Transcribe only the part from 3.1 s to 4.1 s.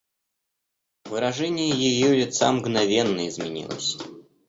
изменилось.